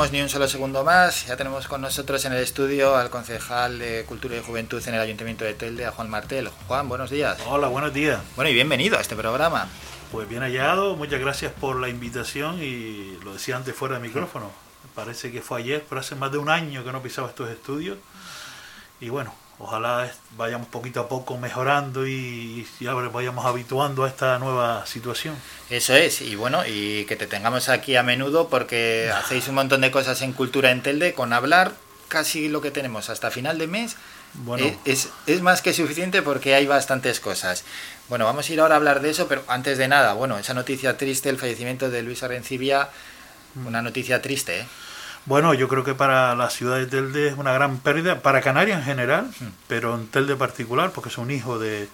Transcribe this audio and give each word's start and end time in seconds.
Ni 0.00 0.22
un 0.22 0.30
solo 0.30 0.48
segundo 0.48 0.82
más, 0.82 1.26
ya 1.26 1.36
tenemos 1.36 1.68
con 1.68 1.82
nosotros 1.82 2.24
en 2.24 2.32
el 2.32 2.42
estudio 2.42 2.96
al 2.96 3.10
concejal 3.10 3.78
de 3.78 4.04
Cultura 4.06 4.34
y 4.34 4.40
Juventud 4.42 4.82
en 4.88 4.94
el 4.94 5.00
Ayuntamiento 5.00 5.44
de 5.44 5.52
Telde, 5.52 5.84
a 5.84 5.92
Juan 5.92 6.08
Martel. 6.08 6.48
Juan, 6.66 6.88
buenos 6.88 7.10
días. 7.10 7.38
Hola, 7.46 7.68
buenos 7.68 7.92
días. 7.92 8.18
Bueno, 8.34 8.50
y 8.50 8.54
bienvenido 8.54 8.96
a 8.96 9.02
este 9.02 9.14
programa. 9.14 9.68
Pues 10.10 10.26
bien 10.26 10.40
hallado, 10.40 10.96
muchas 10.96 11.20
gracias 11.20 11.52
por 11.52 11.78
la 11.78 11.90
invitación 11.90 12.62
y 12.62 13.18
lo 13.22 13.34
decía 13.34 13.56
antes 13.56 13.76
fuera 13.76 13.96
de 13.96 14.00
micrófono. 14.00 14.50
Parece 14.94 15.30
que 15.30 15.42
fue 15.42 15.60
ayer, 15.60 15.84
pero 15.86 16.00
hace 16.00 16.16
más 16.16 16.32
de 16.32 16.38
un 16.38 16.48
año 16.48 16.82
que 16.82 16.92
no 16.92 17.02
pisaba 17.02 17.28
estos 17.28 17.50
estudios. 17.50 17.98
Y 19.00 19.10
bueno, 19.10 19.34
ojalá 19.60 20.10
vayamos 20.36 20.68
poquito 20.68 21.00
a 21.00 21.08
poco 21.08 21.36
mejorando 21.36 22.06
y, 22.06 22.66
ya 22.80 22.94
vayamos 22.94 23.44
habituando 23.44 24.04
a 24.04 24.08
esta 24.08 24.38
nueva 24.38 24.86
situación. 24.86 25.36
Eso 25.68 25.94
es, 25.94 26.22
y 26.22 26.34
bueno, 26.34 26.66
y 26.66 27.04
que 27.04 27.16
te 27.16 27.26
tengamos 27.26 27.68
aquí 27.68 27.96
a 27.96 28.02
menudo 28.02 28.48
porque 28.48 29.10
hacéis 29.14 29.48
un 29.48 29.54
montón 29.56 29.82
de 29.82 29.90
cosas 29.90 30.22
en 30.22 30.32
Cultura 30.32 30.70
en 30.70 30.82
Telde, 30.82 31.14
con 31.14 31.32
hablar 31.32 31.72
casi 32.08 32.48
lo 32.48 32.60
que 32.60 32.70
tenemos 32.70 33.10
hasta 33.10 33.30
final 33.30 33.58
de 33.58 33.66
mes. 33.66 33.96
Bueno. 34.32 34.64
Es, 34.84 35.08
es, 35.26 35.42
más 35.42 35.60
que 35.60 35.72
suficiente 35.72 36.22
porque 36.22 36.54
hay 36.54 36.66
bastantes 36.66 37.20
cosas. 37.20 37.64
Bueno, 38.08 38.24
vamos 38.24 38.48
a 38.48 38.52
ir 38.52 38.60
ahora 38.60 38.74
a 38.74 38.78
hablar 38.78 39.00
de 39.00 39.10
eso, 39.10 39.28
pero 39.28 39.42
antes 39.48 39.76
de 39.76 39.88
nada, 39.88 40.14
bueno, 40.14 40.38
esa 40.38 40.54
noticia 40.54 40.96
triste, 40.96 41.28
el 41.28 41.38
fallecimiento 41.38 41.90
de 41.90 42.02
Luis 42.02 42.22
Arencibia, 42.22 42.88
una 43.66 43.82
noticia 43.82 44.22
triste, 44.22 44.60
¿eh? 44.60 44.66
Bueno, 45.26 45.52
yo 45.52 45.68
creo 45.68 45.84
que 45.84 45.94
para 45.94 46.34
la 46.34 46.48
ciudad 46.48 46.76
de 46.76 46.86
Telde 46.86 47.28
es 47.28 47.36
una 47.36 47.52
gran 47.52 47.78
pérdida, 47.78 48.20
para 48.22 48.40
Canarias 48.40 48.78
en 48.78 48.84
general, 48.84 49.26
hmm. 49.26 49.48
pero 49.68 49.94
en 49.94 50.08
Telde 50.08 50.34
particular, 50.34 50.92
porque 50.92 51.10
es 51.10 51.18
un 51.18 51.30
hijo 51.30 51.58
de, 51.58 51.88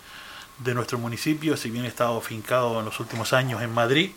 nuestro 0.65 0.99
municipio, 0.99 1.57
si 1.57 1.71
bien 1.71 1.85
ha 1.85 1.89
estado 1.89 2.21
fincado 2.21 2.79
en 2.79 2.85
los 2.85 3.01
últimos 3.01 3.33
años 3.33 3.63
en 3.63 3.73
Madrid, 3.75 4.13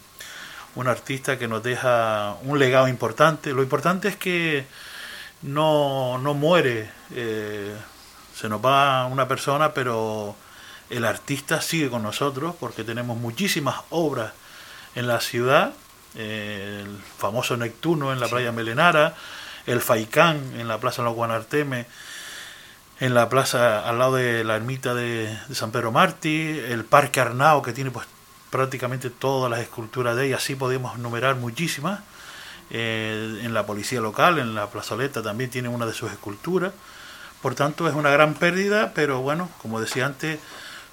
un 0.75 0.87
artista 0.87 1.39
que 1.39 1.47
nos 1.47 1.63
deja 1.63 2.35
un 2.43 2.59
legado 2.59 2.87
importante. 2.87 3.51
Lo 3.51 3.63
importante 3.63 4.07
es 4.07 4.15
que 4.15 4.67
no, 5.41 6.19
no 6.19 6.35
muere, 6.35 6.89
eh, 7.11 7.75
se 8.35 8.47
nos 8.47 8.63
va 8.63 9.07
una 9.07 9.27
persona, 9.27 9.73
pero 9.73 10.35
el 10.89 11.03
artista 11.03 11.61
sigue 11.61 11.89
con 11.89 12.03
nosotros 12.03 12.55
porque 12.59 12.83
tenemos 12.83 13.17
muchísimas 13.17 13.81
obras 13.89 14.33
en 14.95 15.07
la 15.07 15.19
ciudad 15.19 15.73
el 16.15 16.97
famoso 17.17 17.57
Nectuno 17.57 18.11
en 18.11 18.19
la 18.19 18.27
playa 18.27 18.51
Melenara, 18.51 19.13
el 19.65 19.81
Faicán 19.81 20.59
en 20.59 20.67
la 20.67 20.79
plaza 20.79 21.03
Los 21.03 21.15
Guanarteme, 21.15 21.85
en 22.99 23.13
la 23.13 23.29
plaza 23.29 23.87
al 23.87 23.99
lado 23.99 24.15
de 24.15 24.43
la 24.43 24.55
ermita 24.55 24.93
de, 24.93 25.37
San 25.53 25.71
Pedro 25.71 25.91
Martí, 25.91 26.59
el 26.67 26.83
Parque 26.83 27.21
Arnao 27.21 27.61
que 27.61 27.73
tiene 27.73 27.91
pues 27.91 28.07
prácticamente 28.49 29.09
todas 29.09 29.49
las 29.49 29.59
esculturas 29.59 30.15
de 30.15 30.27
ella, 30.27 30.37
así 30.37 30.55
podemos 30.55 30.97
numerar 30.97 31.35
muchísimas. 31.35 31.99
Eh, 32.71 33.41
en 33.41 33.53
la 33.55 33.65
policía 33.65 33.99
local, 33.99 34.37
en 34.37 34.53
la 34.53 34.67
plazoleta 34.67 35.23
también 35.23 35.49
tiene 35.49 35.69
una 35.69 35.87
de 35.87 35.93
sus 35.93 36.11
esculturas. 36.11 36.71
Por 37.41 37.55
tanto, 37.55 37.87
es 37.87 37.95
una 37.95 38.11
gran 38.11 38.35
pérdida, 38.35 38.91
pero 38.93 39.21
bueno, 39.21 39.49
como 39.61 39.81
decía 39.81 40.05
antes, 40.05 40.39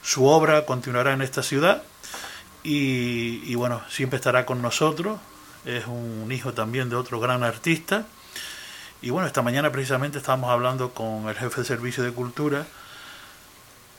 su 0.03 0.27
obra 0.27 0.65
continuará 0.65 1.13
en 1.13 1.21
esta 1.21 1.43
ciudad 1.43 1.83
y, 2.69 3.55
bueno, 3.55 3.81
siempre 3.89 4.17
estará 4.17 4.45
con 4.45 4.61
nosotros. 4.61 5.21
Es 5.65 5.87
un 5.87 6.31
hijo 6.33 6.53
también 6.53 6.91
de 6.91 6.97
otro 6.97 7.21
gran 7.21 7.45
artista. 7.45 8.07
Y 9.03 9.11
bueno, 9.11 9.29
esta 9.29 9.41
mañana 9.41 9.71
precisamente 9.71 10.19
estábamos 10.19 10.51
hablando 10.51 10.93
con 10.93 11.29
el 11.29 11.37
jefe 11.37 11.61
de 11.61 11.67
servicio 11.67 12.03
de 12.03 12.11
cultura 12.11 12.67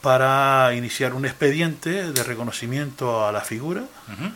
para 0.01 0.73
iniciar 0.75 1.13
un 1.13 1.25
expediente 1.25 2.11
de 2.11 2.23
reconocimiento 2.23 3.25
a 3.25 3.31
la 3.31 3.41
figura. 3.41 3.83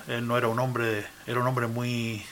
Él 0.08 0.26
no 0.26 0.38
era 0.38 0.48
un 0.48 0.60
hombre, 0.60 1.06
era 1.28 1.42
un 1.42 1.48
hombre 1.48 1.68
muy, 1.68 2.24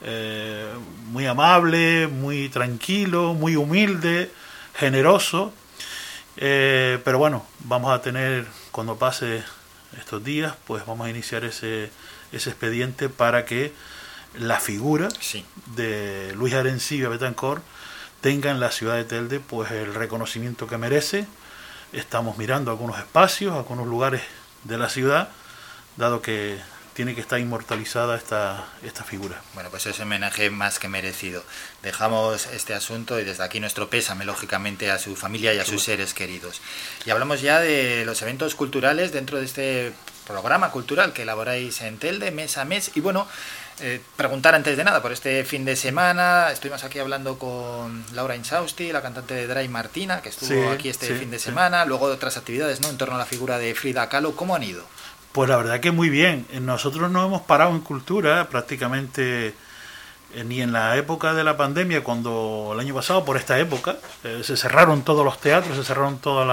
eh, 0.00 0.72
muy 1.10 1.26
amable, 1.26 2.06
muy 2.06 2.48
tranquilo, 2.48 3.34
muy 3.34 3.56
humilde, 3.56 4.30
generoso. 4.74 5.52
Eh, 6.38 6.98
pero 7.04 7.18
bueno, 7.18 7.44
vamos 7.64 7.92
a 7.92 8.00
tener, 8.00 8.46
cuando 8.70 8.96
pase 8.96 9.42
estos 9.98 10.22
días, 10.22 10.54
pues 10.66 10.84
vamos 10.86 11.06
a 11.06 11.10
iniciar 11.10 11.44
ese, 11.44 11.90
ese 12.32 12.50
expediente 12.50 13.08
para 13.08 13.44
que 13.44 13.72
la 14.38 14.60
figura 14.60 15.08
de 15.74 16.32
Luis 16.36 16.54
Arencibia 16.54 17.08
Betancor 17.08 17.62
tenga 18.20 18.50
en 18.50 18.60
la 18.60 18.70
ciudad 18.70 18.96
de 18.96 19.04
Telde 19.04 19.40
pues 19.40 19.70
el 19.72 19.94
reconocimiento 19.94 20.66
que 20.66 20.78
merece. 20.78 21.26
Estamos 21.92 22.38
mirando 22.38 22.70
algunos 22.70 22.98
espacios, 22.98 23.54
algunos 23.54 23.88
lugares 23.88 24.22
de 24.64 24.78
la 24.78 24.88
ciudad, 24.88 25.30
dado 25.96 26.22
que 26.22 26.58
tiene 26.94 27.14
que 27.14 27.20
estar 27.20 27.38
inmortalizada 27.38 28.16
esta, 28.16 28.66
esta 28.82 29.04
figura. 29.04 29.40
Bueno, 29.54 29.70
pues 29.70 29.86
es 29.86 29.98
un 29.98 30.04
homenaje 30.04 30.50
más 30.50 30.78
que 30.78 30.88
merecido. 30.88 31.42
Dejamos 31.82 32.46
este 32.46 32.74
asunto 32.74 33.18
y 33.20 33.24
desde 33.24 33.44
aquí 33.44 33.60
nuestro 33.60 33.88
pésame, 33.88 34.24
lógicamente, 34.24 34.90
a 34.90 34.98
su 34.98 35.16
familia 35.16 35.54
y 35.54 35.58
a 35.58 35.64
sus 35.64 35.82
seres 35.82 36.14
queridos. 36.14 36.60
Y 37.06 37.10
hablamos 37.10 37.40
ya 37.40 37.60
de 37.60 38.04
los 38.04 38.20
eventos 38.22 38.54
culturales 38.54 39.12
dentro 39.12 39.38
de 39.38 39.44
este 39.44 39.92
programa 40.26 40.70
cultural 40.70 41.12
que 41.12 41.22
elaboráis 41.22 41.80
en 41.80 41.98
Telde 41.98 42.30
mes 42.30 42.56
a 42.58 42.64
mes. 42.64 42.92
Y 42.94 43.00
bueno, 43.00 43.26
eh, 43.82 44.00
preguntar 44.16 44.54
antes 44.54 44.76
de 44.76 44.84
nada 44.84 45.00
por 45.00 45.10
este 45.10 45.42
fin 45.44 45.64
de 45.64 45.74
semana. 45.74 46.50
Estuvimos 46.52 46.84
aquí 46.84 46.98
hablando 46.98 47.38
con 47.38 48.04
Laura 48.12 48.36
Insausti, 48.36 48.92
la 48.92 49.00
cantante 49.00 49.34
de 49.34 49.46
Dry 49.46 49.68
Martina, 49.68 50.20
que 50.20 50.28
estuvo 50.28 50.70
aquí 50.70 50.88
este 50.90 51.14
fin 51.14 51.30
de 51.30 51.38
semana. 51.38 51.84
Luego 51.86 52.08
de 52.08 52.14
otras 52.14 52.36
actividades 52.36 52.80
¿no? 52.80 52.90
en 52.90 52.98
torno 52.98 53.14
a 53.14 53.18
la 53.18 53.26
figura 53.26 53.58
de 53.58 53.74
Frida 53.74 54.08
Kahlo. 54.08 54.36
¿Cómo 54.36 54.54
han 54.54 54.64
ido? 54.64 54.84
Pues 55.32 55.48
la 55.48 55.56
verdad 55.56 55.80
que 55.80 55.92
muy 55.92 56.10
bien. 56.10 56.46
Nosotros 56.60 57.10
no 57.10 57.24
hemos 57.24 57.42
parado 57.42 57.70
en 57.70 57.80
cultura 57.80 58.48
prácticamente 58.48 59.54
eh, 60.34 60.44
ni 60.44 60.62
en 60.62 60.72
la 60.72 60.96
época 60.96 61.34
de 61.34 61.42
la 61.42 61.56
pandemia, 61.56 62.04
cuando 62.04 62.70
el 62.72 62.80
año 62.80 62.94
pasado, 62.94 63.24
por 63.24 63.36
esta 63.36 63.58
época, 63.58 63.96
eh, 64.22 64.42
se 64.44 64.56
cerraron 64.56 65.02
todos 65.02 65.24
los 65.24 65.40
teatros, 65.40 65.76
se 65.76 65.84
cerraron 65.84 66.18
todas 66.18 66.46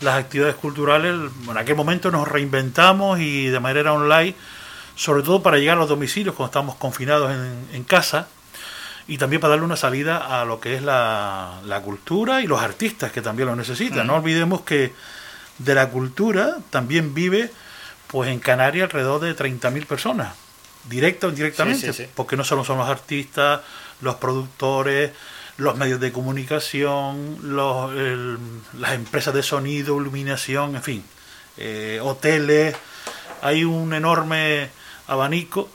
las, 0.00 0.14
actividades 0.14 0.56
culturales. 0.56 1.14
En 1.48 1.56
aquel 1.56 1.76
momento 1.76 2.10
nos 2.10 2.26
reinventamos 2.26 3.20
y 3.20 3.46
de 3.46 3.60
manera 3.60 3.92
online, 3.92 4.34
sobre 4.96 5.22
todo 5.22 5.42
para 5.42 5.58
llegar 5.58 5.76
a 5.76 5.80
los 5.80 5.88
domicilios 5.88 6.34
cuando 6.34 6.48
estamos 6.50 6.74
confinados 6.74 7.30
en, 7.30 7.84
casa 7.84 8.26
y 9.06 9.16
también 9.16 9.40
para 9.40 9.52
darle 9.52 9.64
una 9.64 9.76
salida 9.76 10.40
a 10.40 10.44
lo 10.44 10.60
que 10.60 10.74
es 10.74 10.82
la, 10.82 11.60
cultura 11.84 12.40
y 12.42 12.46
los 12.46 12.60
artistas 12.60 13.12
que 13.12 13.22
también 13.22 13.48
lo 13.48 13.54
necesitan. 13.54 14.06
No 14.06 14.16
olvidemos 14.16 14.62
que 14.62 14.92
de 15.58 15.74
la 15.74 15.88
cultura 15.88 16.56
también 16.70 17.14
vive 17.14 17.52
pues 18.12 18.30
en 18.30 18.38
Canarias 18.40 18.84
alrededor 18.84 19.22
de 19.22 19.34
30.000 19.34 19.86
personas, 19.86 20.34
directa 20.88 21.26
o 21.26 21.30
indirectamente, 21.30 22.10
porque 22.14 22.36
no 22.36 22.44
solo 22.44 22.62
son 22.62 22.76
los 22.76 22.88
artistas, 22.88 23.62
los 24.02 24.16
productores, 24.16 25.12
los 25.56 25.76
medios 25.76 25.98
de 25.98 26.12
comunicación, 26.12 27.38
los, 27.42 27.90
las 28.78 28.92
empresas 28.92 29.32
de 29.32 29.42
sonido, 29.42 29.98
iluminación, 29.98 30.76
en 30.76 30.82
fin, 30.82 31.04
eh, 31.56 32.00
hoteles, 32.02 32.76
hay 33.40 33.64
un 33.64 33.94
enorme 33.94 34.68
abanico 35.08 35.70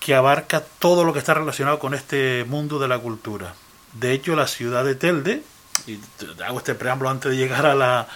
que 0.00 0.16
abarca 0.16 0.64
todo 0.80 1.04
lo 1.04 1.12
que 1.12 1.20
está 1.20 1.34
relacionado 1.34 1.78
con 1.78 1.94
este 1.94 2.44
mundo 2.48 2.80
de 2.80 2.88
la 2.88 2.98
cultura. 2.98 3.54
De 3.92 4.12
hecho, 4.12 4.34
la 4.34 4.48
ciudad 4.48 4.84
de 4.84 4.96
Telde, 4.96 5.42
y 5.86 6.00
hago 6.44 6.58
este 6.58 6.74
preámbulo 6.74 7.10
antes 7.10 7.30
de 7.30 7.36
llegar 7.36 7.64
a, 7.64 7.76
la, 7.76 8.08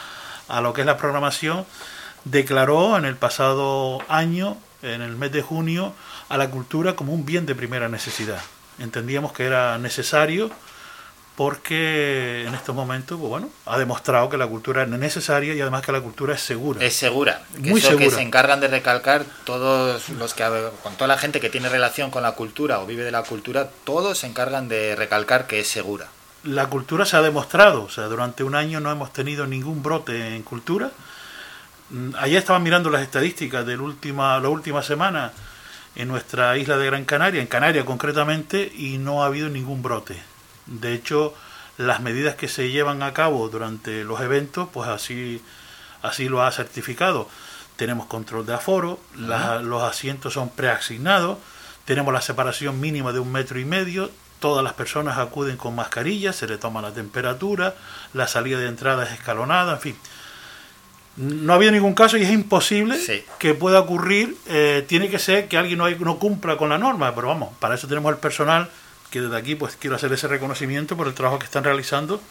a 0.48 0.60
lo 0.60 0.72
que 0.72 0.82
es 0.82 0.86
la 0.88 0.96
programación, 0.96 1.64
declaró 2.24 2.96
en 2.96 3.04
el 3.04 3.16
pasado 3.16 4.00
año, 4.08 4.56
en 4.82 5.02
el 5.02 5.16
mes 5.16 5.32
de 5.32 5.42
junio, 5.42 5.94
a 6.28 6.36
la 6.36 6.50
cultura 6.50 6.96
como 6.96 7.12
un 7.12 7.24
bien 7.24 7.46
de 7.46 7.54
primera 7.54 7.88
necesidad. 7.88 8.40
Entendíamos 8.78 9.32
que 9.32 9.44
era 9.44 9.78
necesario 9.78 10.50
porque 11.36 12.44
en 12.46 12.54
estos 12.54 12.74
momentos, 12.74 13.18
pues 13.18 13.30
bueno, 13.30 13.48
ha 13.64 13.78
demostrado 13.78 14.28
que 14.28 14.36
la 14.36 14.46
cultura 14.46 14.82
es 14.82 14.88
necesaria 14.88 15.54
y 15.54 15.60
además 15.62 15.82
que 15.82 15.90
la 15.90 16.02
cultura 16.02 16.34
es 16.34 16.42
segura. 16.42 16.84
Es 16.84 16.94
segura. 16.94 17.42
Muy 17.58 17.80
segura. 17.80 18.04
que 18.04 18.10
se 18.10 18.20
encargan 18.20 18.60
de 18.60 18.68
recalcar 18.68 19.24
todos 19.44 20.10
los 20.10 20.34
que, 20.34 20.44
con 20.82 20.96
toda 20.96 21.08
la 21.08 21.16
gente 21.16 21.40
que 21.40 21.48
tiene 21.48 21.70
relación 21.70 22.10
con 22.10 22.22
la 22.22 22.32
cultura 22.32 22.80
o 22.80 22.86
vive 22.86 23.04
de 23.04 23.10
la 23.10 23.22
cultura, 23.22 23.70
todos 23.84 24.18
se 24.18 24.26
encargan 24.26 24.68
de 24.68 24.94
recalcar 24.96 25.46
que 25.46 25.60
es 25.60 25.68
segura. 25.68 26.08
La 26.44 26.66
cultura 26.66 27.06
se 27.06 27.16
ha 27.16 27.22
demostrado, 27.22 27.84
o 27.84 27.90
sea, 27.90 28.04
durante 28.04 28.44
un 28.44 28.54
año 28.54 28.80
no 28.80 28.90
hemos 28.90 29.10
tenido 29.12 29.46
ningún 29.46 29.82
brote 29.82 30.36
en 30.36 30.42
cultura 30.42 30.90
ayer 32.18 32.38
estaba 32.38 32.58
mirando 32.58 32.90
las 32.90 33.02
estadísticas 33.02 33.66
de 33.66 33.76
la 33.76 33.82
última, 33.82 34.38
la 34.38 34.48
última 34.48 34.82
semana 34.82 35.32
en 35.96 36.08
nuestra 36.08 36.56
isla 36.56 36.76
de 36.76 36.86
Gran 36.86 37.04
Canaria, 37.04 37.40
en 37.40 37.48
Canarias 37.48 37.84
concretamente, 37.84 38.72
y 38.76 38.98
no 38.98 39.22
ha 39.22 39.26
habido 39.26 39.48
ningún 39.48 39.82
brote. 39.82 40.22
De 40.66 40.94
hecho, 40.94 41.34
las 41.78 42.00
medidas 42.00 42.36
que 42.36 42.48
se 42.48 42.70
llevan 42.70 43.02
a 43.02 43.12
cabo 43.12 43.48
durante 43.48 44.04
los 44.04 44.20
eventos, 44.20 44.68
pues 44.72 44.88
así, 44.88 45.42
así 46.02 46.28
lo 46.28 46.42
ha 46.42 46.52
certificado. 46.52 47.28
Tenemos 47.76 48.06
control 48.06 48.46
de 48.46 48.54
aforo, 48.54 49.00
los 49.16 49.82
asientos 49.82 50.34
son 50.34 50.50
preasignados, 50.50 51.38
tenemos 51.86 52.12
la 52.12 52.20
separación 52.20 52.78
mínima 52.78 53.12
de 53.12 53.18
un 53.18 53.32
metro 53.32 53.58
y 53.58 53.64
medio, 53.64 54.10
todas 54.38 54.62
las 54.62 54.74
personas 54.74 55.18
acuden 55.18 55.56
con 55.56 55.74
mascarillas, 55.74 56.36
se 56.36 56.46
le 56.46 56.58
toma 56.58 56.82
la 56.82 56.92
temperatura, 56.92 57.74
la 58.12 58.28
salida 58.28 58.58
de 58.58 58.68
entrada 58.68 59.04
es 59.04 59.12
escalonada, 59.12 59.72
en 59.72 59.80
fin 59.80 59.96
no 61.20 61.52
ha 61.52 61.56
habido 61.56 61.70
ningún 61.70 61.92
caso 61.92 62.16
y 62.16 62.22
es 62.22 62.30
imposible 62.30 62.98
que 63.38 63.54
pueda 63.54 63.80
ocurrir. 63.80 64.36
Eh, 64.46 64.84
tiene 64.88 65.10
que 65.10 65.18
ser 65.18 65.48
que 65.48 65.58
alguien 65.58 65.78
no, 65.78 65.88
no, 65.90 66.18
cumpla 66.18 66.56
con 66.56 66.70
la 66.70 66.78
norma, 66.78 67.14
pero 67.14 67.28
vamos, 67.28 67.50
para 67.58 67.74
eso 67.74 67.86
tenemos 67.86 68.10
el 68.10 68.18
personal 68.18 68.70
que 69.10 69.20
desde 69.20 69.36
aquí 69.36 69.54
pues 69.54 69.76
quiero 69.76 69.96
hacer 69.96 70.10
ese 70.12 70.28
reconocimiento 70.28 70.96
por 70.96 71.06
el 71.06 71.14
trabajo 71.14 71.38
que 71.38 71.44
están 71.44 71.64
realizando. 71.64 72.22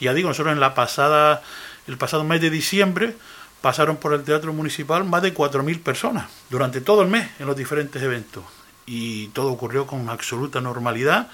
Ya 0.00 0.12
digo, 0.12 0.28
nosotros 0.28 0.52
en 0.52 0.60
la 0.60 0.74
pasada, 0.74 1.42
el 1.86 1.96
pasado 1.98 2.24
mes 2.24 2.40
de 2.40 2.50
diciembre 2.50 3.14
pasaron 3.60 3.96
por 3.96 4.12
el 4.12 4.24
Teatro 4.24 4.52
Municipal 4.52 5.04
más 5.04 5.22
de 5.22 5.32
4.000 5.32 5.80
personas 5.82 6.26
durante 6.50 6.80
todo 6.80 7.02
el 7.02 7.08
mes 7.08 7.30
en 7.38 7.46
los 7.46 7.56
diferentes 7.56 8.02
eventos. 8.02 8.42
Y 8.86 9.28
todo 9.28 9.52
ocurrió 9.52 9.86
con 9.86 10.08
absoluta 10.10 10.60
normalidad. 10.60 11.28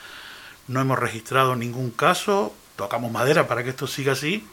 No 0.68 0.80
hemos 0.80 0.98
registrado 0.98 1.56
ningún 1.56 1.90
caso, 1.90 2.54
tocamos 2.76 3.10
madera 3.10 3.48
para 3.48 3.64
que 3.64 3.70
esto 3.70 3.86
siga 3.86 4.12
así 4.12 4.46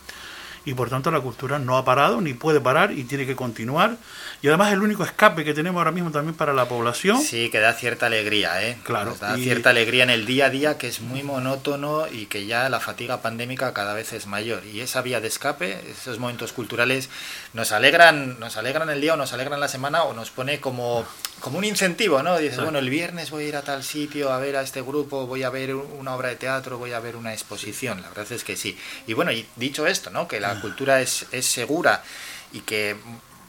y 0.65 0.73
por 0.73 0.89
tanto 0.89 1.11
la 1.11 1.21
cultura 1.21 1.59
no 1.59 1.77
ha 1.77 1.85
parado 1.85 2.21
ni 2.21 2.33
puede 2.33 2.59
parar 2.59 2.91
y 2.91 3.03
tiene 3.03 3.25
que 3.25 3.35
continuar. 3.35 3.97
Y 4.41 4.47
además 4.47 4.69
es 4.69 4.73
el 4.75 4.81
único 4.81 5.03
escape 5.03 5.43
que 5.43 5.53
tenemos 5.53 5.79
ahora 5.79 5.91
mismo 5.91 6.11
también 6.11 6.35
para 6.35 6.53
la 6.53 6.67
población. 6.67 7.21
Sí, 7.21 7.49
que 7.49 7.59
da 7.59 7.73
cierta 7.73 8.05
alegría, 8.05 8.65
¿eh? 8.65 8.77
Claro. 8.83 9.15
da 9.19 9.35
cierta 9.35 9.71
alegría 9.71 10.03
en 10.03 10.09
el 10.09 10.25
día 10.25 10.45
a 10.45 10.49
día 10.49 10.77
que 10.77 10.87
es 10.87 11.01
muy 11.01 11.23
monótono 11.23 12.07
y 12.07 12.27
que 12.27 12.45
ya 12.45 12.69
la 12.69 12.79
fatiga 12.79 13.21
pandémica 13.21 13.73
cada 13.73 13.93
vez 13.93 14.13
es 14.13 14.27
mayor. 14.27 14.65
Y 14.65 14.81
esa 14.81 15.01
vía 15.01 15.19
de 15.19 15.27
escape, 15.27 15.81
esos 15.89 16.19
momentos 16.19 16.53
culturales, 16.53 17.09
nos 17.53 17.71
alegran, 17.71 18.39
nos 18.39 18.57
alegran 18.57 18.89
el 18.89 19.01
día 19.01 19.13
o 19.13 19.17
nos 19.17 19.33
alegran 19.33 19.59
la 19.59 19.67
semana 19.67 20.03
o 20.03 20.13
nos 20.13 20.29
pone 20.29 20.59
como, 20.59 21.05
como 21.39 21.57
un 21.57 21.65
incentivo, 21.65 22.23
¿no? 22.23 22.37
Dices, 22.37 22.61
bueno, 22.61 22.79
el 22.79 22.89
viernes 22.89 23.31
voy 23.31 23.45
a 23.45 23.47
ir 23.47 23.55
a 23.55 23.61
tal 23.61 23.83
sitio 23.83 24.31
a 24.31 24.39
ver 24.39 24.55
a 24.55 24.61
este 24.61 24.81
grupo, 24.81 25.27
voy 25.27 25.43
a 25.43 25.49
ver 25.49 25.75
una 25.75 26.15
obra 26.15 26.29
de 26.29 26.35
teatro, 26.35 26.77
voy 26.77 26.93
a 26.93 26.99
ver 26.99 27.15
una 27.15 27.33
exposición. 27.33 28.01
La 28.01 28.09
verdad 28.09 28.31
es 28.31 28.43
que 28.43 28.55
sí. 28.55 28.77
Y 29.07 29.13
bueno, 29.13 29.31
y 29.31 29.45
dicho 29.55 29.87
esto, 29.87 30.09
¿no? 30.09 30.27
Que 30.27 30.39
la 30.39 30.48
cultura 30.55 31.01
es, 31.01 31.25
es 31.31 31.45
segura 31.45 32.03
y 32.51 32.61
que 32.61 32.95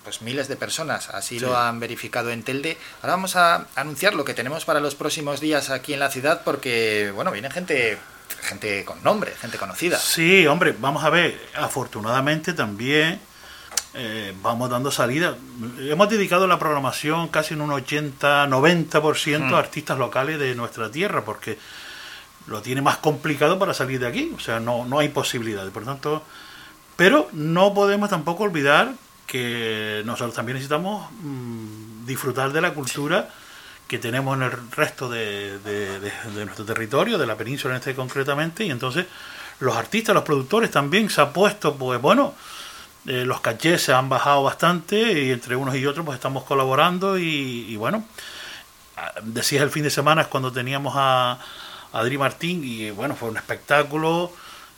pues 0.05 0.23
miles 0.23 0.49
de 0.49 0.57
personas 0.57 1.11
así 1.11 1.39
lo 1.39 1.57
han 1.57 1.79
verificado 1.79 2.31
en 2.31 2.43
Telde. 2.43 2.79
Ahora 3.03 3.15
vamos 3.15 3.37
a 3.37 3.67
anunciar 3.77 4.15
lo 4.15 4.25
que 4.25 4.35
tenemos 4.35 4.65
para 4.65 4.81
los 4.81 4.95
próximos 4.95 5.41
días 5.41 5.71
aquí 5.71 5.93
en 5.93 6.01
la 6.01 6.11
ciudad 6.11 6.43
porque, 6.45 7.13
bueno, 7.15 7.31
viene 7.31 7.51
gente 7.51 7.99
gente 8.43 8.85
con 8.85 9.03
nombre, 9.03 9.33
gente 9.41 9.59
conocida. 9.59 9.99
Sí, 9.99 10.47
hombre, 10.47 10.75
vamos 10.79 11.05
a 11.05 11.11
ver, 11.11 11.39
afortunadamente 11.55 12.53
también 12.53 13.21
eh, 13.95 14.33
vamos 14.43 14.71
dando 14.71 14.91
salida. 14.91 15.37
Hemos 15.79 16.09
dedicado 16.09 16.47
la 16.47 16.59
programación 16.59 17.29
casi 17.29 17.55
en 17.55 17.61
un 17.61 17.71
80-90% 17.71 19.55
a 19.55 19.59
artistas 19.59 19.99
locales 19.99 20.39
de 20.39 20.55
nuestra 20.55 20.91
tierra 20.91 21.25
porque 21.25 21.59
lo 22.47 22.63
tiene 22.63 22.83
más 22.83 22.99
complicado 22.99 23.59
para 23.59 23.75
salir 23.75 24.01
de 24.01 24.07
aquí, 24.07 24.33
o 24.35 24.41
sea, 24.41 24.61
no, 24.61 24.85
no 24.87 24.99
hay 24.99 25.09
posibilidades. 25.09 25.73
Por 25.73 25.85
tanto, 25.85 26.23
pero 27.01 27.31
no 27.33 27.73
podemos 27.73 28.11
tampoco 28.11 28.43
olvidar 28.43 28.93
que 29.27 30.03
nosotros 30.05 30.35
también 30.35 30.57
necesitamos 30.57 31.11
mm, 31.23 32.05
disfrutar 32.05 32.53
de 32.53 32.61
la 32.61 32.75
cultura 32.75 33.27
que 33.89 33.99
tenemos 33.99 34.37
en 34.37 34.43
el 34.43 34.53
resto 34.71 35.09
de, 35.09 35.59
nuestro 36.45 36.67
territorio, 36.67 37.17
de 37.17 37.27
la 37.27 37.37
península 37.37 37.73
en 37.73 37.79
este 37.79 37.95
concretamente, 37.95 38.67
y 38.67 38.71
entonces 38.71 39.07
los 39.61 39.75
artistas, 39.79 40.15
los 40.15 40.25
productores 40.25 40.71
también 40.71 41.09
se 41.09 41.23
ha 41.23 41.33
puesto, 41.33 41.75
pues 41.75 41.99
bueno, 42.03 42.35
eh, 43.07 43.25
los 43.25 43.41
cachés 43.41 43.83
se 43.83 43.95
han 43.95 44.11
bajado 44.11 44.43
bastante 44.43 45.23
y 45.23 45.31
entre 45.31 45.57
unos 45.57 45.75
y 45.77 45.87
otros 45.87 46.05
pues 46.05 46.17
estamos 46.17 46.45
colaborando 46.45 47.19
y, 47.19 47.77
bueno, 47.77 48.05
ah, 48.99 49.13
decías 49.23 49.63
el 49.63 49.71
fin 49.71 49.85
de 49.85 49.91
semana 49.91 50.21
es 50.21 50.29
cuando 50.29 50.53
teníamos 50.53 50.93
a 50.99 51.39
Adri 51.95 52.19
Martín 52.19 52.61
y 52.63 52.91
bueno, 52.91 53.17
fue 53.17 53.31
un 53.31 53.39
espectáculo 53.39 54.31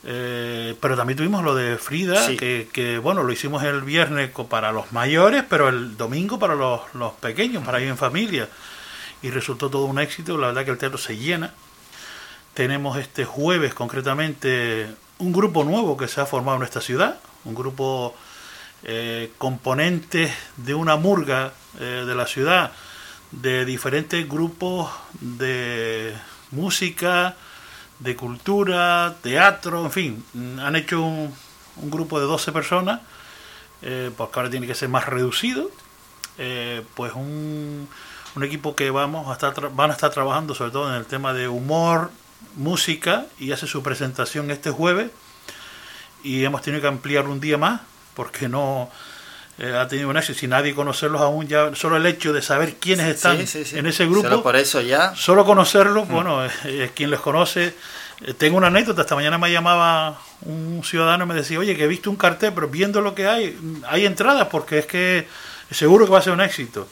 eh, 0.04 0.74
pero 0.80 0.96
también 0.96 1.16
tuvimos 1.16 1.44
lo 1.44 1.54
de 1.54 1.78
Frida, 1.78 2.26
que, 2.36 3.00
bueno, 3.02 3.22
lo 3.22 3.32
hicimos 3.32 3.62
el 3.62 3.82
viernes 3.82 4.30
para 4.48 4.72
los 4.72 4.92
mayores, 4.92 5.44
pero 5.48 5.68
el 5.68 5.96
domingo 5.96 6.38
para 6.38 6.54
los, 6.54 6.80
pequeños, 7.20 7.64
para 7.64 7.80
ir 7.80 7.88
en 7.88 7.96
familia. 7.96 8.48
Y 9.22 9.30
resultó 9.30 9.70
todo 9.70 9.84
un 9.84 10.00
éxito, 10.00 10.36
la 10.36 10.48
verdad 10.48 10.64
que 10.64 10.72
el 10.72 10.78
teatro 10.78 10.98
se 10.98 11.16
llena. 11.16 11.54
Tenemos 12.54 12.98
este 12.98 13.24
jueves 13.24 13.74
concretamente 13.74 14.88
un 15.18 15.32
grupo 15.32 15.62
nuevo 15.62 15.96
que 15.96 16.08
se 16.08 16.20
ha 16.20 16.26
formado 16.26 16.56
en 16.56 16.60
nuestra 16.60 16.82
ciudad, 16.82 17.20
un 17.44 17.54
grupo 17.54 18.16
eh, 18.82 19.30
componente 19.38 20.32
de 20.56 20.74
una 20.74 20.96
murga 20.96 21.52
eh, 21.78 22.04
de 22.04 22.14
la 22.16 22.26
ciudad, 22.26 22.72
de 23.30 23.64
diferentes 23.64 24.28
grupos 24.28 24.90
de 25.20 26.12
música, 26.50 27.36
de 28.02 28.16
cultura, 28.16 29.16
teatro, 29.22 29.84
en 29.84 29.90
fin, 29.92 30.24
han 30.60 30.76
hecho 30.76 31.02
un, 31.02 31.32
grupo 31.76 32.20
de 32.20 32.26
12 32.26 32.52
personas, 32.52 33.00
eh, 33.80 34.10
pues 34.16 34.30
ahora 34.34 34.50
tiene 34.50 34.66
que 34.66 34.74
ser 34.74 34.88
más 34.88 35.06
reducido, 35.06 35.70
eh, 36.38 36.82
pues 36.94 37.12
un, 37.14 37.88
un, 38.34 38.44
equipo 38.44 38.74
que 38.74 38.90
vamos 38.90 39.28
a 39.28 39.32
estar 39.32 39.70
van 39.74 39.90
a 39.90 39.94
estar 39.94 40.10
trabajando 40.10 40.54
sobre 40.54 40.70
todo 40.70 40.90
en 40.90 40.96
el 40.96 41.06
tema 41.06 41.32
de 41.32 41.48
humor, 41.48 42.10
música 42.56 43.26
y 43.38 43.52
hace 43.52 43.66
su 43.66 43.82
presentación 43.82 44.50
este 44.50 44.70
jueves 44.70 45.10
y 46.22 46.44
hemos 46.44 46.62
tenido 46.62 46.82
que 46.82 46.88
ampliar 46.88 47.28
un 47.28 47.40
día 47.40 47.58
más 47.58 47.82
porque 48.14 48.48
no 48.48 48.90
eh, 49.58 49.74
ha 49.76 49.86
tenido 49.86 50.08
un 50.08 50.16
éxito. 50.16 50.38
Si 50.38 50.46
nadie 50.46 50.74
conocerlos 50.74 51.20
aún, 51.20 51.46
ya 51.46 51.74
solo 51.74 51.96
el 51.96 52.06
hecho 52.06 52.32
de 52.32 52.42
saber 52.42 52.76
quiénes 52.76 53.06
están 53.06 53.38
en 53.38 53.86
ese 53.86 54.06
grupo. 54.06 54.28
Solo 54.28 54.42
por 54.42 54.56
eso 54.56 54.80
ya. 54.80 55.14
Solo 55.14 55.44
conocerlos, 55.44 56.08
mm. 56.08 56.12
bueno, 56.12 56.44
es, 56.44 56.90
quien 56.94 57.10
les 57.10 57.20
conoce. 57.20 57.74
Eh, 58.22 58.34
tengo 58.34 58.56
una 58.56 58.68
anécdota, 58.68 59.02
esta 59.02 59.14
mañana 59.14 59.38
me 59.38 59.52
llamaba 59.52 60.18
un 60.42 60.82
ciudadano 60.84 61.24
y 61.24 61.28
me 61.28 61.34
decía, 61.34 61.58
oye, 61.58 61.76
que 61.76 61.84
he 61.84 61.88
visto 61.88 62.10
un 62.10 62.16
cartel, 62.16 62.52
pero 62.54 62.68
viendo 62.68 63.00
lo 63.00 63.14
que 63.14 63.26
hay, 63.26 63.58
hay 63.88 64.06
entradas 64.06 64.48
porque 64.50 64.78
es 64.78 64.86
que 64.86 65.28
seguro 65.70 66.06
que 66.06 66.12
va 66.12 66.18
a 66.18 66.22
ser 66.22 66.32
un 66.32 66.40
éxito. 66.40 66.88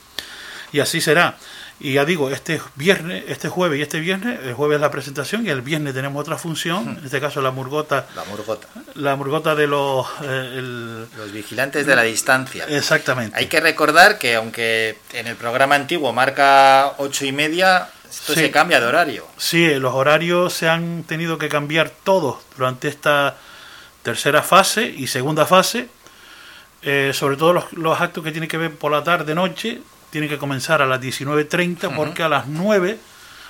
Y 0.72 0.80
así 0.80 1.00
será. 1.00 1.36
Y 1.82 1.94
ya 1.94 2.04
digo, 2.04 2.30
este 2.30 2.60
viernes, 2.76 3.24
este 3.28 3.48
jueves 3.48 3.78
y 3.78 3.82
este 3.82 4.00
viernes, 4.00 4.38
el 4.44 4.52
jueves 4.52 4.76
es 4.76 4.80
la 4.82 4.90
presentación 4.90 5.46
y 5.46 5.48
el 5.48 5.62
viernes 5.62 5.94
tenemos 5.94 6.20
otra 6.20 6.36
función, 6.36 6.98
en 6.98 7.04
este 7.06 7.22
caso 7.22 7.40
la 7.40 7.52
murgota. 7.52 8.06
La 8.14 8.24
murgota. 8.24 8.68
La 8.96 9.16
murgota 9.16 9.54
de 9.54 9.66
los... 9.66 10.06
Eh, 10.22 11.06
los 11.16 11.32
vigilantes 11.32 11.86
de 11.86 11.96
la 11.96 12.02
distancia. 12.02 12.66
Exactamente. 12.68 13.34
Hay 13.38 13.46
que 13.46 13.60
recordar 13.60 14.18
que 14.18 14.34
aunque 14.34 14.98
en 15.14 15.26
el 15.26 15.36
programa 15.36 15.74
antiguo 15.74 16.12
marca 16.12 16.92
ocho 16.98 17.24
y 17.24 17.32
media, 17.32 17.88
esto 18.10 18.34
se 18.34 18.50
cambia 18.50 18.78
de 18.78 18.86
horario. 18.86 19.26
Sí, 19.38 19.74
los 19.76 19.94
horarios 19.94 20.52
se 20.52 20.68
han 20.68 21.04
tenido 21.04 21.38
que 21.38 21.48
cambiar 21.48 21.88
todos 21.88 22.36
durante 22.58 22.88
esta 22.88 23.36
tercera 24.02 24.42
fase 24.42 24.84
y 24.84 25.06
segunda 25.06 25.46
fase. 25.46 25.88
Eh, 26.82 27.12
sobre 27.14 27.36
todo 27.36 27.54
los, 27.54 27.72
los 27.72 28.00
actos 28.00 28.22
que 28.22 28.32
tienen 28.32 28.48
que 28.48 28.58
ver 28.58 28.74
por 28.74 28.92
la 28.92 29.02
tarde, 29.02 29.34
noche, 29.34 29.80
tiene 30.10 30.28
que 30.28 30.38
comenzar 30.38 30.82
a 30.82 30.86
las 30.86 31.00
19.30 31.00 31.94
porque 31.94 32.22
a 32.22 32.28
las 32.28 32.46
9, 32.46 32.98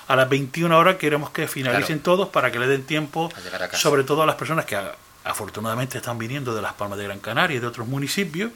a 0.07 0.15
las 0.15 0.29
21 0.29 0.77
horas 0.77 0.95
queremos 0.95 1.31
que 1.31 1.47
finalicen 1.47 1.99
todos 1.99 2.29
para 2.29 2.51
que 2.51 2.59
le 2.59 2.67
den 2.67 2.83
tiempo, 2.83 3.31
sobre 3.73 4.03
todo 4.03 4.23
a 4.23 4.25
las 4.25 4.35
personas 4.35 4.65
que 4.65 4.77
afortunadamente 5.23 5.97
están 5.97 6.17
viniendo 6.17 6.55
de 6.55 6.61
Las 6.61 6.73
Palmas 6.73 6.97
de 6.97 7.05
Gran 7.05 7.19
Canaria 7.19 7.57
y 7.57 7.59
de 7.59 7.67
otros 7.67 7.87
municipios, 7.87 8.51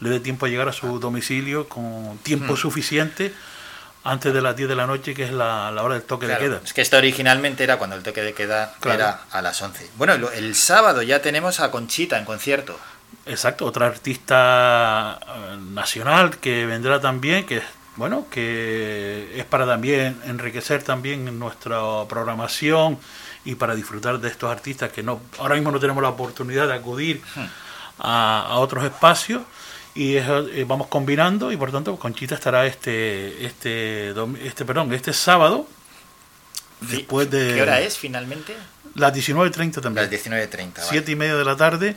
le 0.00 0.10
dé 0.10 0.20
tiempo 0.20 0.46
a 0.46 0.48
llegar 0.48 0.68
a 0.68 0.72
su 0.72 1.00
domicilio 1.00 1.68
con 1.68 2.18
tiempo 2.18 2.56
suficiente 2.56 3.32
antes 4.04 4.32
de 4.32 4.40
las 4.40 4.54
10 4.54 4.68
de 4.68 4.76
la 4.76 4.86
noche, 4.86 5.14
que 5.14 5.24
es 5.24 5.32
la, 5.32 5.70
hora 5.82 5.94
del 5.94 6.04
toque 6.04 6.26
de 6.26 6.36
queda. 6.38 6.60
Es 6.64 6.72
que 6.72 6.80
esto 6.80 6.96
originalmente 6.96 7.64
era 7.64 7.76
cuando 7.76 7.96
el 7.96 8.02
toque 8.02 8.22
de 8.22 8.34
queda 8.34 8.74
era 8.84 9.22
a 9.30 9.42
las 9.42 9.60
11. 9.60 9.90
Bueno, 9.96 10.14
el 10.30 10.54
sábado 10.54 11.02
ya 11.02 11.20
tenemos 11.22 11.58
a 11.60 11.70
Conchita 11.70 12.16
en 12.18 12.24
concierto. 12.24 12.78
Exacto, 13.26 13.66
otra 13.66 13.86
artista 13.86 15.18
eh, 15.20 15.56
nacional 15.72 16.38
que 16.38 16.64
vendrá 16.64 17.00
también, 17.00 17.44
que 17.44 17.60
bueno, 17.96 18.26
que 18.30 19.32
es 19.34 19.44
para 19.46 19.66
también 19.66 20.20
enriquecer 20.26 20.82
también 20.82 21.38
nuestra 21.38 21.80
programación 22.08 22.98
y 23.44 23.54
para 23.54 23.74
disfrutar 23.74 24.20
de 24.20 24.28
estos 24.28 24.50
artistas 24.50 24.92
que 24.92 25.02
no 25.02 25.20
ahora 25.38 25.54
mismo 25.54 25.70
no 25.70 25.80
tenemos 25.80 26.02
la 26.02 26.10
oportunidad 26.10 26.68
de 26.68 26.74
acudir 26.74 27.22
hmm. 27.34 27.44
a, 28.00 28.58
otros 28.58 28.84
espacios 28.84 29.42
y 29.94 30.16
eh, 30.16 30.64
vamos 30.66 30.88
combinando 30.88 31.50
y 31.50 31.56
por 31.56 31.72
tanto 31.72 31.96
Conchita 31.96 32.34
estará 32.34 32.66
este 32.66 33.46
este 33.46 34.14
este 34.44 34.64
perdón 34.66 34.92
este 34.92 35.14
sábado 35.14 35.66
después 36.82 37.30
de 37.30 37.54
¿Qué 37.54 37.62
hora 37.62 37.80
es 37.80 37.96
finalmente? 37.96 38.54
Las 38.94 39.12
19.30 39.12 39.80
también. 39.82 40.10
Las 40.10 40.26
19.30. 40.26 40.80
Siete 40.80 41.12
y 41.12 41.16
media 41.16 41.36
de 41.36 41.44
la 41.44 41.56
tarde 41.56 41.96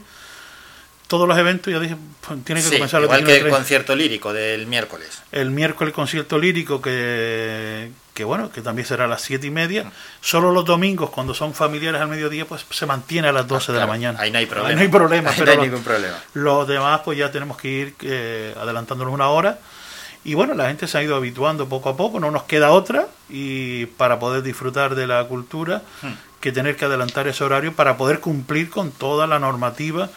todos 1.10 1.28
los 1.28 1.38
eventos, 1.40 1.74
ya 1.74 1.80
dije, 1.80 1.98
pues, 2.26 2.44
tienen 2.46 2.64
que 2.64 2.70
comenzar 2.70 3.02
Igual 3.02 3.24
que 3.24 3.38
el 3.38 3.50
concierto 3.50 3.96
lírico 3.96 4.32
del 4.32 4.68
miércoles. 4.68 5.24
El 5.32 5.50
miércoles 5.50 5.92
concierto 5.92 6.38
lírico 6.38 6.84
que, 6.84 7.90
que 8.14 8.24
bueno, 8.24 8.52
que 8.52 8.62
también 8.62 8.88
será 8.88 9.06
a 9.06 9.08
las 9.08 9.24
siete 9.24 9.48
y 9.48 9.50
media. 9.50 9.92
Solo 10.22 10.52
los 10.52 10.66
domingos, 10.66 11.10
cuando 11.10 11.34
son 11.34 11.56
familiares 11.56 12.00
al 12.00 12.10
mediodía, 12.10 12.46
pues 12.46 12.64
se 12.70 12.86
mantiene 12.86 13.28
a 13.28 13.32
las 13.32 13.48
12 13.48 13.72
de 13.72 13.80
la 13.80 13.88
mañana. 13.88 14.20
Ahí 14.22 14.30
no 14.30 14.38
hay 14.38 14.46
problema. 14.46 14.70
Ahí 14.70 14.76
no 14.76 14.82
hay 14.82 14.88
problema. 14.88 15.30
Ahí 15.36 15.42
no 15.44 15.52
hay 15.52 15.58
ningún 15.58 15.84
problema. 15.84 16.16
Los 16.36 16.68
demás, 16.68 17.02
pues 17.04 17.18
ya 17.18 17.32
tenemos 17.32 17.58
que 17.58 17.68
ir 17.68 17.96
eh, 18.02 18.54
adelantándonos 18.62 19.12
una 19.12 19.30
hora. 19.30 19.58
Y 20.24 20.36
bueno, 20.36 20.54
la 20.54 20.68
gente 20.68 20.88
se 20.88 20.96
ha 20.96 21.02
ido 21.02 21.16
habituando 21.16 21.68
poco 21.68 21.90
a 21.90 21.98
poco, 21.98 22.20
no 22.20 22.30
nos 22.30 22.44
queda 22.44 22.70
otra, 22.70 23.08
y 23.30 23.88
para 23.88 24.20
poder 24.20 24.44
disfrutar 24.44 24.94
de 24.94 25.08
la 25.08 25.24
cultura, 25.24 25.82
hmm. 26.04 26.12
que 26.40 26.52
tener 26.52 26.76
que 26.76 26.86
adelantar 26.86 27.28
ese 27.28 27.44
horario 27.44 27.74
para 27.74 27.98
poder 27.98 28.20
cumplir 28.20 28.70
con 28.70 28.92
toda 28.92 29.26
la 29.26 29.40
normativa 29.40 30.10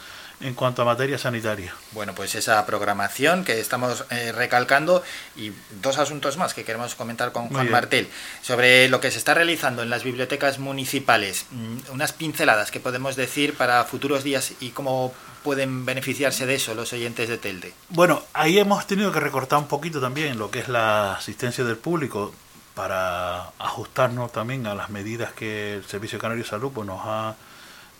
en 0.42 0.54
cuanto 0.54 0.82
a 0.82 0.84
materia 0.84 1.18
sanitaria. 1.18 1.74
Bueno, 1.92 2.14
pues 2.14 2.34
esa 2.34 2.64
programación 2.66 3.44
que 3.44 3.60
estamos 3.60 4.04
eh, 4.10 4.32
recalcando 4.32 5.02
y 5.36 5.52
dos 5.80 5.98
asuntos 5.98 6.36
más 6.36 6.54
que 6.54 6.64
queremos 6.64 6.94
comentar 6.94 7.32
con 7.32 7.48
Juan 7.48 7.70
Martel 7.70 8.08
sobre 8.42 8.88
lo 8.88 9.00
que 9.00 9.10
se 9.10 9.18
está 9.18 9.34
realizando 9.34 9.82
en 9.82 9.90
las 9.90 10.04
bibliotecas 10.04 10.58
municipales. 10.58 11.46
Mm, 11.50 11.92
unas 11.92 12.12
pinceladas 12.12 12.70
que 12.70 12.80
podemos 12.80 13.16
decir 13.16 13.54
para 13.54 13.84
futuros 13.84 14.24
días 14.24 14.52
y 14.60 14.70
cómo 14.70 15.14
pueden 15.42 15.84
beneficiarse 15.84 16.46
de 16.46 16.54
eso 16.54 16.74
los 16.74 16.92
oyentes 16.92 17.28
de 17.28 17.38
Telde. 17.38 17.74
Bueno, 17.88 18.22
ahí 18.32 18.58
hemos 18.58 18.86
tenido 18.86 19.12
que 19.12 19.20
recortar 19.20 19.58
un 19.58 19.68
poquito 19.68 20.00
también 20.00 20.38
lo 20.38 20.50
que 20.50 20.60
es 20.60 20.68
la 20.68 21.14
asistencia 21.14 21.64
del 21.64 21.76
público 21.76 22.32
para 22.74 23.50
ajustarnos 23.58 24.32
también 24.32 24.66
a 24.66 24.74
las 24.74 24.90
medidas 24.90 25.32
que 25.32 25.74
el 25.74 25.84
Servicio 25.84 26.18
Canario 26.18 26.44
de 26.44 26.50
Salud 26.50 26.72
pues, 26.72 26.86
nos, 26.86 27.00
ha, 27.04 27.34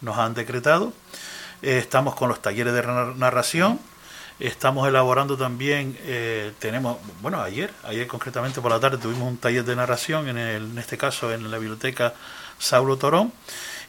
nos 0.00 0.18
han 0.18 0.34
decretado. 0.34 0.92
Eh, 1.62 1.78
estamos 1.78 2.14
con 2.16 2.28
los 2.28 2.42
talleres 2.42 2.75
de 2.75 2.83
narración. 3.16 3.78
Estamos 4.40 4.88
elaborando 4.88 5.37
también, 5.37 5.97
eh, 6.02 6.52
tenemos, 6.59 6.99
bueno, 7.21 7.40
ayer, 7.40 7.73
ayer 7.85 8.09
concretamente 8.09 8.61
por 8.61 8.73
la 8.73 8.81
tarde 8.81 8.99
tuvimos 8.99 9.28
un 9.28 9.37
taller 9.37 9.64
de 9.64 9.76
narración, 9.76 10.28
en, 10.28 10.38
el, 10.38 10.64
en 10.64 10.78
este 10.78 10.99
caso 10.99 11.33
en 11.33 11.49
la 11.49 11.59
biblioteca 11.59 12.14
Saulo 12.59 12.97
Torón. 12.97 13.33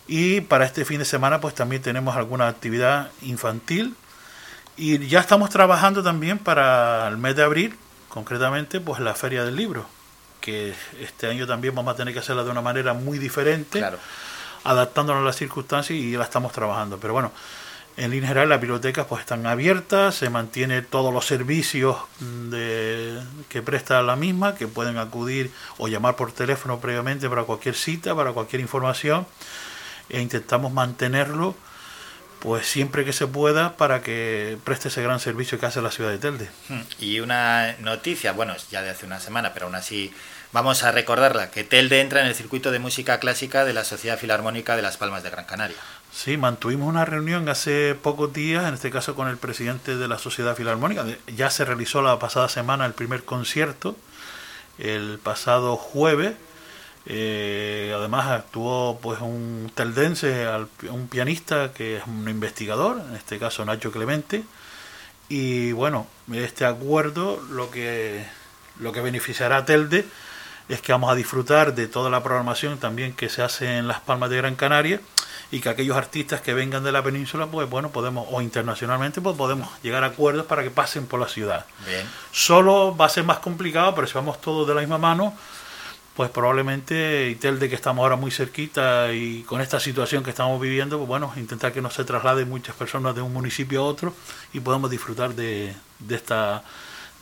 Y 0.08 0.42
para 0.42 0.66
este 0.66 0.86
fin 0.86 1.00
de 1.00 1.06
semana 1.06 1.42
pues 1.42 1.56
también 1.56 1.82
tenemos 1.82 2.16
alguna 2.16 2.48
actividad 2.48 3.10
infantil. 3.24 3.96
Y 4.78 5.08
ya 5.08 5.22
estamos 5.22 5.50
trabajando 5.50 6.04
también 6.04 6.38
para 6.38 7.08
el 7.08 7.18
mes 7.18 7.36
de 7.36 7.44
abril, 7.44 7.76
concretamente 8.10 8.80
pues 8.80 9.00
la 9.00 9.16
Feria 9.16 9.44
del 9.44 9.56
Libro, 9.56 9.88
que 10.42 10.76
este 11.00 11.28
año 11.28 11.48
también 11.48 11.74
vamos 11.74 11.94
a 11.94 11.98
tener 11.98 12.14
que 12.14 12.20
hacerla 12.20 12.44
de 12.44 12.52
una 12.52 12.62
manera 12.62 12.94
muy 12.94 13.18
diferente, 13.18 13.84
adaptándonos 14.64 15.22
a 15.24 15.26
las 15.26 15.36
circunstancias 15.36 15.98
y 15.98 16.16
la 16.16 16.26
estamos 16.26 16.52
trabajando. 16.52 17.00
Pero 17.00 17.14
bueno, 17.14 17.32
en 17.98 18.12
línea 18.12 18.30
general 18.30 18.50
las 18.50 18.60
bibliotecas 18.60 19.06
pues 19.08 19.22
están 19.22 19.46
abiertas, 19.46 20.16
se 20.16 20.30
mantiene 20.30 20.82
todos 20.82 21.14
los 21.14 21.26
servicios 21.26 21.98
que 23.50 23.62
presta 23.64 24.02
la 24.02 24.16
misma, 24.16 24.56
que 24.56 24.68
pueden 24.68 24.98
acudir 24.98 25.52
o 25.78 25.88
llamar 25.88 26.16
por 26.16 26.32
teléfono 26.32 26.80
previamente 26.80 27.30
para 27.30 27.44
cualquier 27.44 27.76
cita, 27.76 28.16
para 28.16 28.32
cualquier 28.32 28.62
información, 28.62 29.28
e 30.10 30.22
intentamos 30.22 30.72
mantenerlo 30.72 31.56
pues 32.40 32.66
siempre 32.66 33.06
que 33.06 33.14
se 33.14 33.26
pueda 33.26 33.78
para 33.78 34.02
que 34.02 34.58
preste 34.66 34.90
ese 34.90 35.02
gran 35.02 35.22
servicio 35.22 35.60
que 35.60 35.66
hace 35.66 35.82
la 35.82 35.92
ciudad 35.92 36.10
de 36.10 36.18
Telde. 36.18 36.50
Y 37.00 37.22
una 37.22 37.78
noticia, 37.80 38.34
bueno, 38.34 38.54
ya 38.70 38.82
de 38.82 38.90
hace 38.90 39.06
una 39.06 39.22
semana, 39.22 39.54
pero 39.54 39.68
aún 39.68 39.76
así 39.76 40.14
vamos 40.52 40.84
a 40.84 40.92
recordarla, 40.92 41.52
que 41.52 41.64
Telde 41.64 42.02
entra 42.02 42.20
en 42.20 42.28
el 42.28 42.36
circuito 42.36 42.72
de 42.72 42.80
música 42.80 43.20
clásica 43.20 43.64
de 43.64 43.72
la 43.72 43.86
Sociedad 43.86 44.20
Filarmónica 44.20 44.76
de 44.76 44.82
Las 44.82 44.98
Palmas 44.98 45.24
de 45.24 45.30
Gran 45.30 45.46
Canaria. 45.46 45.78
Sí, 46.14 46.38
mantuvimos 46.38 46.88
una 46.88 47.06
reunión 47.06 47.50
hace 47.50 47.96
pocos 47.96 48.32
días, 48.32 48.68
en 48.68 48.76
este 48.76 48.92
caso 48.92 49.16
con 49.16 49.28
el 49.28 49.38
presidente 49.38 49.98
de 49.98 50.08
la 50.08 50.20
Sociedad 50.20 50.56
Filarmónica. 50.56 51.06
Ya 51.36 51.50
se 51.50 51.66
realizó 51.66 52.04
la 52.04 52.20
pasada 52.20 52.48
semana 52.50 52.86
el 52.86 52.94
primer 52.94 53.24
concierto, 53.24 53.98
el 54.78 55.18
pasado 55.22 55.76
jueves. 55.76 56.36
Eh, 57.08 57.92
además 57.98 58.28
actuó 58.28 59.00
pues 59.02 59.20
un 59.22 59.72
teldense, 59.74 60.48
un 60.90 61.08
pianista 61.08 61.74
que 61.74 61.98
es 61.98 62.04
un 62.06 62.30
investigador, 62.30 63.02
en 63.10 63.16
este 63.16 63.40
caso 63.40 63.66
Nacho 63.66 63.92
Clemente. 63.92 64.44
Y 65.30 65.72
bueno, 65.72 66.08
este 66.32 66.64
acuerdo 66.66 67.42
lo 67.50 67.72
que, 67.72 68.24
lo 68.80 68.92
que 68.94 69.02
beneficiará 69.02 69.58
a 69.58 69.66
Telde 69.66 70.06
es 70.70 70.80
que 70.80 70.92
vamos 70.92 71.12
a 71.12 71.16
disfrutar 71.16 71.74
de 71.74 71.88
toda 71.88 72.12
la 72.12 72.22
programación 72.22 72.78
también 72.78 73.14
que 73.14 73.30
se 73.30 73.42
hace 73.42 73.78
en 73.78 73.88
Las 73.88 74.00
Palmas 74.00 74.30
de 74.30 74.38
Gran 74.38 74.56
Canaria 74.56 75.02
y 75.54 75.60
que 75.60 75.70
aquellos 75.70 75.96
artistas 75.96 76.42
que 76.42 76.52
vengan 76.56 76.84
de 76.84 76.92
la 76.92 77.04
península, 77.04 77.46
pues 77.46 77.70
bueno, 77.70 77.92
podemos, 77.92 78.28
o 78.32 78.42
internacionalmente, 78.42 79.22
pues 79.22 79.38
podemos 79.38 79.70
llegar 79.84 80.04
a 80.04 80.08
acuerdos 80.08 80.48
para 80.48 80.64
que 80.64 80.72
pasen 80.72 81.06
por 81.06 81.20
la 81.20 81.28
ciudad. 81.28 81.68
Bien. 81.86 82.10
Solo 82.32 82.98
va 82.98 83.06
a 83.06 83.10
ser 83.10 83.24
más 83.24 83.38
complicado, 83.38 83.94
pero 83.94 84.08
si 84.08 84.16
vamos 84.16 84.42
todos 84.42 84.68
de 84.68 84.74
la 84.74 84.82
misma 84.82 84.98
mano, 84.98 85.38
pues 86.16 86.32
probablemente 86.32 87.30
Itelde, 87.30 87.70
que 87.70 87.76
estamos 87.76 88.02
ahora 88.02 88.16
muy 88.16 88.32
cerquita 88.32 89.14
y 89.14 89.44
con 89.44 89.62
esta 89.62 89.80
situación 89.80 90.24
que 90.24 90.32
estamos 90.32 90.60
viviendo, 90.60 90.98
pues 90.98 91.08
bueno, 91.08 91.32
intentar 91.36 91.72
que 91.72 91.84
no 91.84 91.92
se 91.92 92.04
trasladen 92.04 92.50
muchas 92.50 92.76
personas 92.76 93.14
de 93.14 93.22
un 93.22 93.32
municipio 93.32 93.82
a 93.82 93.86
otro 93.86 94.12
y 94.54 94.60
podamos 94.60 94.90
disfrutar 94.90 95.36
de, 95.36 95.76
de 96.00 96.16
esta 96.16 96.64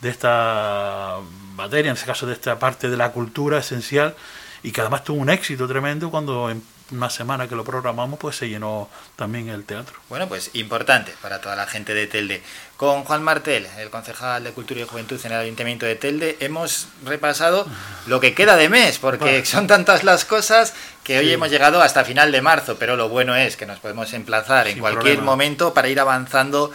de 0.00 0.08
esta 0.08 1.18
materia, 1.54 1.90
en 1.90 1.96
este 1.96 2.06
caso 2.06 2.26
de 2.26 2.32
esta 2.32 2.58
parte 2.58 2.88
de 2.88 2.96
la 2.96 3.12
cultura 3.12 3.58
esencial 3.58 4.16
y 4.62 4.72
que 4.72 4.80
además 4.80 5.04
tuvo 5.04 5.20
un 5.20 5.30
éxito 5.30 5.68
tremendo 5.68 6.10
cuando 6.10 6.50
en 6.50 6.62
una 6.92 7.10
semana 7.10 7.48
que 7.48 7.56
lo 7.56 7.64
programamos, 7.64 8.18
pues 8.18 8.36
se 8.36 8.48
llenó 8.48 8.88
también 9.16 9.48
el 9.48 9.64
teatro. 9.64 9.96
Bueno, 10.08 10.28
pues 10.28 10.50
importante 10.54 11.12
para 11.20 11.40
toda 11.40 11.56
la 11.56 11.66
gente 11.66 11.94
de 11.94 12.06
Telde. 12.06 12.42
Con 12.76 13.04
Juan 13.04 13.22
Martel, 13.22 13.66
el 13.78 13.90
concejal 13.90 14.44
de 14.44 14.52
Cultura 14.52 14.80
y 14.80 14.84
Juventud 14.84 15.20
en 15.24 15.32
el 15.32 15.38
Ayuntamiento 15.38 15.86
de 15.86 15.94
Telde, 15.94 16.36
hemos 16.40 16.88
repasado 17.04 17.66
lo 18.06 18.20
que 18.20 18.34
queda 18.34 18.56
de 18.56 18.68
mes, 18.68 18.98
porque 18.98 19.44
son 19.44 19.66
tantas 19.66 20.04
las 20.04 20.24
cosas 20.24 20.74
que 21.04 21.18
hoy 21.18 21.32
hemos 21.32 21.50
llegado 21.50 21.82
hasta 21.82 22.04
final 22.04 22.32
de 22.32 22.42
marzo, 22.42 22.76
pero 22.78 22.96
lo 22.96 23.08
bueno 23.08 23.34
es 23.36 23.56
que 23.56 23.66
nos 23.66 23.78
podemos 23.78 24.12
emplazar 24.12 24.68
en 24.68 24.78
cualquier 24.78 25.22
momento 25.22 25.74
para 25.74 25.88
ir 25.88 26.00
avanzando 26.00 26.72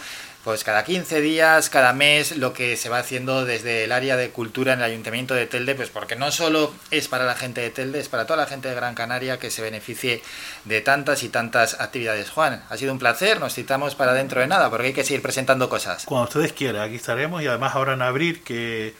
pues 0.48 0.64
cada 0.64 0.82
15 0.82 1.20
días, 1.20 1.68
cada 1.68 1.92
mes, 1.92 2.38
lo 2.38 2.54
que 2.54 2.78
se 2.78 2.88
va 2.88 3.00
haciendo 3.00 3.44
desde 3.44 3.84
el 3.84 3.92
área 3.92 4.16
de 4.16 4.30
cultura 4.30 4.72
en 4.72 4.78
el 4.78 4.86
Ayuntamiento 4.86 5.34
de 5.34 5.46
Telde, 5.46 5.74
pues 5.74 5.90
porque 5.90 6.16
no 6.16 6.32
solo 6.32 6.72
es 6.90 7.06
para 7.06 7.26
la 7.26 7.34
gente 7.34 7.60
de 7.60 7.68
Telde, 7.68 8.00
es 8.00 8.08
para 8.08 8.24
toda 8.24 8.38
la 8.38 8.46
gente 8.46 8.66
de 8.66 8.74
Gran 8.74 8.94
Canaria 8.94 9.38
que 9.38 9.50
se 9.50 9.60
beneficie 9.60 10.22
de 10.64 10.80
tantas 10.80 11.22
y 11.22 11.28
tantas 11.28 11.78
actividades. 11.78 12.30
Juan, 12.30 12.64
ha 12.70 12.78
sido 12.78 12.94
un 12.94 12.98
placer, 12.98 13.40
nos 13.40 13.52
citamos 13.52 13.94
para 13.94 14.14
dentro 14.14 14.40
de 14.40 14.46
nada, 14.46 14.70
porque 14.70 14.86
hay 14.86 14.92
que 14.94 15.04
seguir 15.04 15.20
presentando 15.20 15.68
cosas. 15.68 16.06
Cuando 16.06 16.28
ustedes 16.28 16.54
quieran, 16.54 16.80
aquí 16.80 16.94
estaremos 16.94 17.42
y 17.42 17.46
además 17.46 17.74
ahora 17.74 17.92
en 17.92 18.00
abril 18.00 18.42
que 18.42 18.94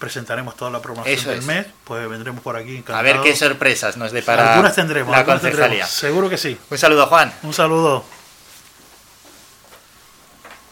presentaremos 0.00 0.56
toda 0.56 0.72
la 0.72 0.82
promoción 0.82 1.24
del 1.26 1.42
mes, 1.42 1.66
pues 1.84 2.08
vendremos 2.08 2.42
por 2.42 2.56
aquí 2.56 2.82
A 2.88 3.02
ver 3.02 3.20
qué 3.20 3.36
sorpresas 3.36 3.96
nos 3.96 4.10
depara 4.10 4.50
algunas 4.50 4.74
tendremos, 4.74 5.16
la 5.16 5.24
concejalía. 5.24 5.86
Seguro 5.86 6.28
que 6.28 6.38
sí. 6.38 6.58
Un 6.68 6.76
saludo, 6.76 7.06
Juan. 7.06 7.32
Un 7.44 7.54
saludo. 7.54 8.17